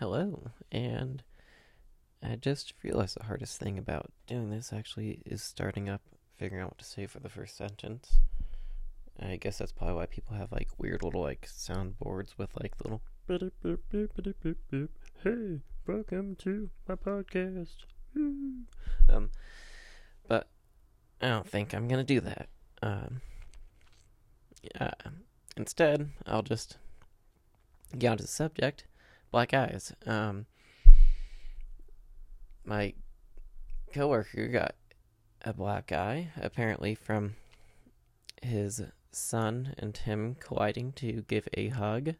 [0.00, 1.22] Hello, and
[2.20, 6.02] I just realized the hardest thing about doing this actually is starting up,
[6.36, 8.18] figuring out what to say for the first sentence.
[9.20, 13.02] I guess that's probably why people have like weird little like soundboards with like little.
[15.22, 17.76] Hey, welcome to my podcast.
[18.16, 19.30] Um,
[20.26, 20.48] but
[21.22, 22.48] I don't think I'm gonna do that.
[22.82, 23.20] Um,
[24.74, 24.90] yeah.
[25.56, 26.78] Instead, I'll just
[27.96, 28.86] get onto the subject.
[29.34, 29.92] Black eyes.
[30.06, 30.46] Um,
[32.64, 32.94] my
[33.92, 34.76] coworker got
[35.42, 37.34] a black eye, apparently from
[38.42, 38.80] his
[39.10, 42.14] son and him colliding to give a hug.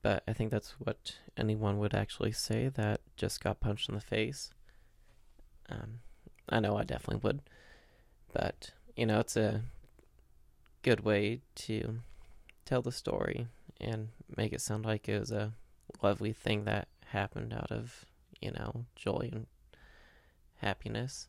[0.00, 4.00] But I think that's what anyone would actually say that just got punched in the
[4.00, 4.52] face.
[5.68, 5.98] Um,
[6.48, 7.40] I know I definitely would.
[8.32, 9.62] But, you know, it's a
[10.82, 11.98] good way to
[12.64, 13.48] tell the story
[13.80, 15.54] and make it sound like it was a
[16.02, 18.04] lovely thing that happened out of,
[18.40, 19.46] you know, joy and
[20.56, 21.28] happiness.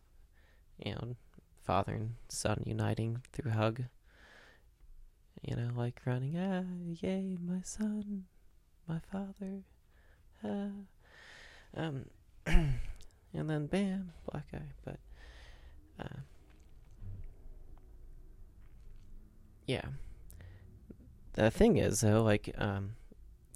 [0.86, 1.16] Know,
[1.64, 3.84] father and son uniting through hug.
[5.42, 6.64] You know, like running, ah,
[7.02, 8.25] yay, my son,
[8.88, 9.64] my father,
[10.44, 10.70] ah.
[11.78, 12.06] Um,
[12.45, 12.80] and
[13.34, 14.73] then bam, black eye.
[14.84, 15.00] But,
[16.00, 16.20] uh,
[19.67, 19.86] yeah.
[21.34, 22.95] The thing is, though, like, um,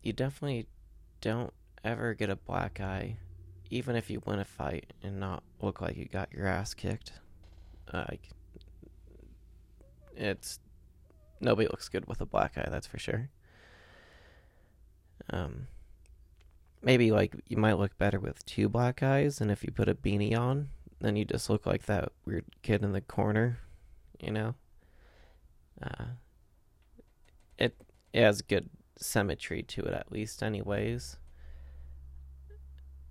[0.03, 0.67] you definitely
[1.23, 1.53] don't
[1.85, 3.15] ever get a black eye,
[3.69, 7.13] even if you win a fight and not look like you got your ass kicked.
[7.93, 8.29] Like,
[10.17, 10.59] it's
[11.39, 13.29] nobody looks good with a black eye, that's for sure.
[15.29, 15.67] Um,
[16.81, 19.95] maybe like you might look better with two black eyes, and if you put a
[19.95, 20.67] beanie on,
[20.99, 23.59] then you just look like that weird kid in the corner,
[24.19, 24.55] you know.
[25.81, 26.05] Uh,
[27.57, 27.77] it,
[28.11, 31.17] it has good symmetry to it, at least, anyways.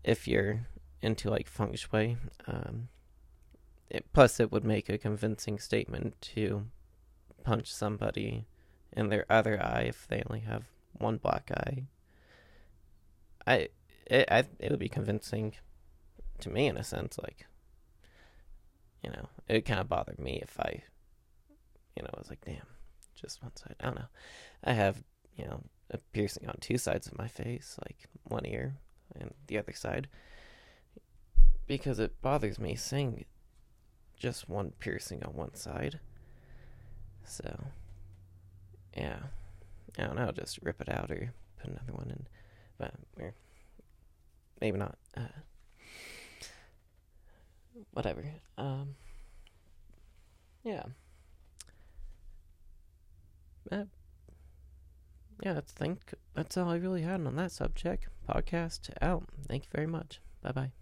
[0.05, 0.67] If you're
[1.01, 2.17] into like feng shui,
[2.47, 2.89] um,
[3.91, 6.67] it, plus it would make a convincing statement to
[7.45, 8.47] punch somebody
[8.93, 11.85] in their other eye if they only have one black eye.
[13.47, 13.69] I
[14.07, 15.55] it I, it would be convincing
[16.41, 17.47] to me in a sense, like
[19.03, 20.83] you know, it kind of bothered me if I,
[21.97, 22.67] you know, I was like, damn,
[23.15, 23.75] just one side.
[23.81, 24.09] I don't know.
[24.63, 25.03] I have
[25.37, 28.75] you know a piercing on two sides of my face, like one ear
[29.19, 30.09] and the other side,
[31.67, 33.25] because it bothers me seeing
[34.17, 35.99] just one piercing on one side.
[37.25, 37.65] So,
[38.97, 39.19] yeah,
[39.99, 40.31] I don't know.
[40.33, 42.27] Just rip it out or put another one in,
[42.79, 43.35] but we're
[44.61, 44.97] maybe not.
[45.17, 45.41] Uh,
[47.93, 48.25] whatever.
[48.59, 48.95] Um,
[50.65, 50.85] yeah.
[53.71, 53.85] Uh,
[55.43, 58.09] yeah, that's think that's all I really had on that subject.
[58.29, 59.25] Podcast out.
[59.49, 60.21] Thank you very much.
[60.41, 60.82] Bye bye.